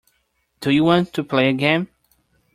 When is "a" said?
1.49-1.53